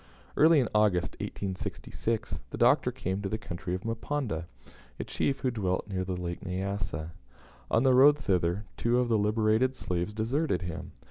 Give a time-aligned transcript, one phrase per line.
[0.35, 4.45] Early in August, 1866, the Doctor came to the country of Mponda,
[4.99, 7.11] a chief who dwelt near the Lake Nyassa.
[7.69, 10.93] On the road thither, two of the liberated slaves deserted him.